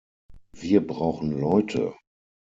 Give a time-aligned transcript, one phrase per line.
[0.53, 1.93] Wir brauchen Leute!